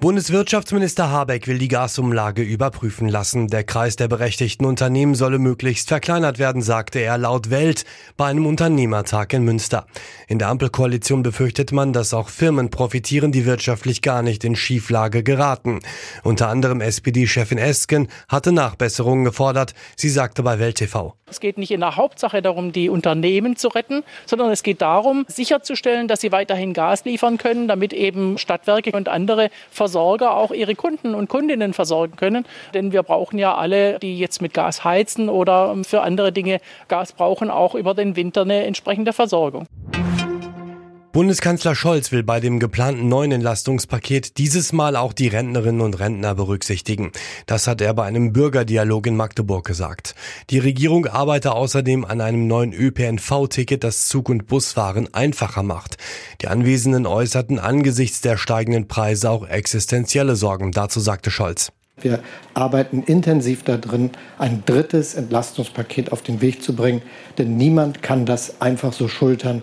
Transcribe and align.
Bundeswirtschaftsminister 0.00 1.10
Habeck 1.10 1.46
will 1.46 1.58
die 1.58 1.68
Gasumlage 1.68 2.42
überprüfen 2.42 3.08
lassen. 3.08 3.48
Der 3.48 3.62
Kreis 3.62 3.94
der 3.94 4.08
berechtigten 4.08 4.64
Unternehmen 4.64 5.14
solle 5.14 5.38
möglichst 5.38 5.88
verkleinert 5.88 6.38
werden, 6.38 6.62
sagte 6.62 6.98
er 6.98 7.18
laut 7.18 7.50
Welt 7.50 7.84
bei 8.16 8.26
einem 8.26 8.46
Unternehmertag 8.46 9.34
in 9.34 9.44
Münster. 9.44 9.86
In 10.28 10.38
der 10.38 10.48
Ampelkoalition 10.48 11.22
befürchtet 11.22 11.72
man, 11.72 11.92
dass 11.92 12.14
auch 12.14 12.30
Firmen 12.30 12.70
profitieren, 12.70 13.32
die 13.32 13.44
wirtschaftlich 13.44 14.00
gar 14.00 14.22
nicht 14.22 14.44
in 14.44 14.56
Schieflage 14.56 15.22
geraten. 15.22 15.80
Unter 16.24 16.48
anderem 16.48 16.80
SPD-Chefin 16.80 17.58
Esken 17.58 18.08
hatte 18.28 18.50
Nachbesserungen 18.50 19.24
gefordert. 19.24 19.74
Sie 19.96 20.08
sagte 20.08 20.42
bei 20.42 20.58
Welt 20.58 20.76
TV. 20.76 21.14
Es 21.32 21.40
geht 21.40 21.56
nicht 21.56 21.70
in 21.70 21.80
der 21.80 21.96
Hauptsache 21.96 22.42
darum, 22.42 22.72
die 22.72 22.90
Unternehmen 22.90 23.56
zu 23.56 23.68
retten, 23.68 24.02
sondern 24.26 24.50
es 24.50 24.62
geht 24.62 24.82
darum, 24.82 25.24
sicherzustellen, 25.28 26.06
dass 26.06 26.20
sie 26.20 26.30
weiterhin 26.30 26.74
Gas 26.74 27.06
liefern 27.06 27.38
können, 27.38 27.68
damit 27.68 27.94
eben 27.94 28.36
Stadtwerke 28.36 28.92
und 28.92 29.08
andere 29.08 29.48
Versorger 29.82 30.36
auch 30.36 30.52
ihre 30.52 30.76
Kunden 30.76 31.12
und 31.12 31.28
Kundinnen 31.28 31.72
versorgen 31.72 32.14
können. 32.14 32.46
Denn 32.72 32.92
wir 32.92 33.02
brauchen 33.02 33.36
ja 33.36 33.56
alle, 33.56 33.98
die 33.98 34.16
jetzt 34.16 34.40
mit 34.40 34.54
Gas 34.54 34.84
heizen 34.84 35.28
oder 35.28 35.74
für 35.82 36.02
andere 36.02 36.30
Dinge 36.30 36.60
Gas 36.86 37.12
brauchen, 37.12 37.50
auch 37.50 37.74
über 37.74 37.92
den 37.92 38.14
Winter 38.14 38.42
eine 38.42 38.64
entsprechende 38.64 39.12
Versorgung. 39.12 39.66
Bundeskanzler 41.12 41.74
Scholz 41.74 42.10
will 42.10 42.22
bei 42.22 42.40
dem 42.40 42.58
geplanten 42.58 43.06
neuen 43.06 43.32
Entlastungspaket 43.32 44.38
dieses 44.38 44.72
Mal 44.72 44.96
auch 44.96 45.12
die 45.12 45.28
Rentnerinnen 45.28 45.82
und 45.82 46.00
Rentner 46.00 46.34
berücksichtigen. 46.34 47.12
Das 47.44 47.66
hat 47.66 47.82
er 47.82 47.92
bei 47.92 48.04
einem 48.04 48.32
Bürgerdialog 48.32 49.06
in 49.06 49.14
Magdeburg 49.14 49.66
gesagt. 49.66 50.14
Die 50.48 50.58
Regierung 50.58 51.04
arbeite 51.04 51.52
außerdem 51.52 52.06
an 52.06 52.22
einem 52.22 52.46
neuen 52.46 52.72
ÖPNV-Ticket, 52.72 53.84
das 53.84 54.08
Zug- 54.08 54.30
und 54.30 54.46
Busfahren 54.46 55.12
einfacher 55.12 55.62
macht. 55.62 55.98
Die 56.40 56.48
Anwesenden 56.48 57.04
äußerten 57.04 57.58
angesichts 57.58 58.22
der 58.22 58.38
steigenden 58.38 58.88
Preise 58.88 59.28
auch 59.28 59.46
existenzielle 59.46 60.34
Sorgen. 60.34 60.72
Dazu 60.72 60.98
sagte 60.98 61.30
Scholz. 61.30 61.72
Wir 62.00 62.20
arbeiten 62.54 63.02
intensiv 63.02 63.64
darin, 63.64 64.12
ein 64.38 64.62
drittes 64.64 65.14
Entlastungspaket 65.14 66.10
auf 66.10 66.22
den 66.22 66.40
Weg 66.40 66.62
zu 66.62 66.74
bringen, 66.74 67.02
denn 67.36 67.58
niemand 67.58 68.02
kann 68.02 68.24
das 68.24 68.62
einfach 68.62 68.94
so 68.94 69.08
schultern. 69.08 69.62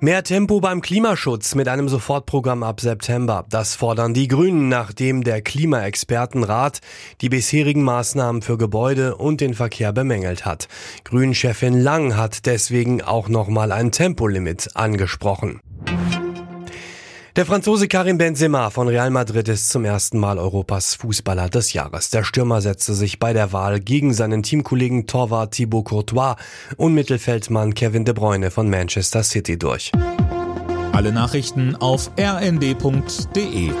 Mehr 0.00 0.22
Tempo 0.22 0.60
beim 0.60 0.80
Klimaschutz 0.80 1.54
mit 1.54 1.68
einem 1.68 1.88
Sofortprogramm 1.88 2.62
ab 2.62 2.80
September. 2.80 3.46
Das 3.48 3.74
fordern 3.74 4.12
die 4.12 4.28
Grünen, 4.28 4.68
nachdem 4.68 5.24
der 5.24 5.40
Klimaexpertenrat 5.40 6.80
die 7.20 7.28
bisherigen 7.28 7.82
Maßnahmen 7.82 8.42
für 8.42 8.58
Gebäude 8.58 9.16
und 9.16 9.40
den 9.40 9.54
Verkehr 9.54 9.92
bemängelt 9.92 10.44
hat. 10.44 10.68
Grünchefin 11.04 11.80
Lang 11.80 12.16
hat 12.16 12.46
deswegen 12.46 13.02
auch 13.02 13.28
nochmal 13.28 13.72
ein 13.72 13.92
Tempolimit 13.92 14.70
angesprochen. 14.74 15.60
Der 17.36 17.46
Franzose 17.46 17.88
Karim 17.88 18.16
Benzema 18.16 18.70
von 18.70 18.86
Real 18.86 19.10
Madrid 19.10 19.48
ist 19.48 19.68
zum 19.68 19.84
ersten 19.84 20.20
Mal 20.20 20.38
Europas 20.38 20.94
Fußballer 20.94 21.48
des 21.48 21.72
Jahres. 21.72 22.10
Der 22.10 22.22
Stürmer 22.22 22.60
setzte 22.60 22.94
sich 22.94 23.18
bei 23.18 23.32
der 23.32 23.52
Wahl 23.52 23.80
gegen 23.80 24.14
seinen 24.14 24.44
Teamkollegen 24.44 25.08
Torwart 25.08 25.52
Thibaut 25.52 25.86
Courtois 25.86 26.36
und 26.76 26.94
Mittelfeldmann 26.94 27.74
Kevin 27.74 28.04
De 28.04 28.14
Bruyne 28.14 28.52
von 28.52 28.70
Manchester 28.70 29.24
City 29.24 29.58
durch. 29.58 29.90
Alle 30.92 31.10
Nachrichten 31.10 31.74
auf 31.74 32.12
rnd.de 32.16 33.72